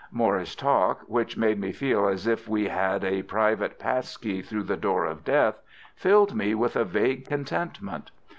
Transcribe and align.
Moir's 0.11 0.55
talk, 0.55 1.01
which 1.01 1.37
made 1.37 1.59
me 1.59 1.71
feel 1.71 2.07
as 2.07 2.25
if 2.25 2.47
we 2.47 2.67
had 2.69 3.03
a 3.03 3.21
private 3.21 3.77
pass 3.77 4.17
key 4.17 4.41
through 4.41 4.63
the 4.63 4.75
door 4.75 5.05
of 5.05 5.23
death, 5.23 5.61
filled 5.95 6.33
me 6.33 6.55
with 6.55 6.75
a 6.75 6.83
vague 6.83 7.27
contentment. 7.27 8.09